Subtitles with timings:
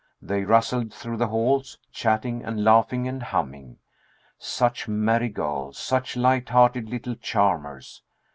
[0.19, 3.77] They rustled through the halls, chatting and laughing and humming.
[4.39, 5.77] Such merry girls!
[5.77, 8.01] Such light hearted little charmers!